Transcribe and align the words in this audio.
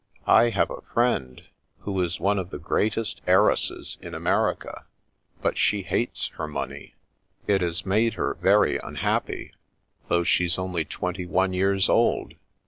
I 0.25 0.49
have 0.49 0.71
a 0.71 0.81
friend 0.81 1.43
who 1.81 2.01
is 2.01 2.19
one 2.19 2.39
of 2.39 2.49
the 2.49 2.57
greatest 2.57 3.21
heiresses 3.27 3.99
in 4.01 4.15
America, 4.15 4.85
but 5.43 5.59
she 5.59 5.83
hates 5.83 6.29
her 6.39 6.47
money. 6.47 6.95
It 7.45 7.61
has 7.61 7.85
made 7.85 8.15
her 8.15 8.33
very 8.33 8.79
un 8.79 8.95
28 8.95 8.95
The 8.95 8.99
Princess 8.99 9.11
Passes 9.11 9.11
happy, 9.13 9.53
though 10.07 10.23
she's 10.23 10.57
only 10.57 10.85
twenty 10.85 11.25
one 11.27 11.53
years 11.53 11.87
old. 11.87 12.33